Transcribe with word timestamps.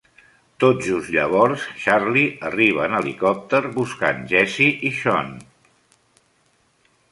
Tot 0.61 0.79
just 0.85 1.11
llavors 1.15 1.65
Charlie 1.83 2.23
arriba 2.49 2.87
en 2.89 2.97
helicòpter 3.01 3.61
buscant 3.77 4.25
Jessie 4.33 4.73
i 4.91 4.95
Sean. 5.05 5.33